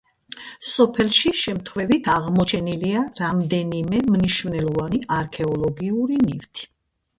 [0.69, 6.71] სოფელში შემთხვევით აღმოჩენილია რამდენიმე მნიშვნელოვანი არქეოლოგიური ნივთი.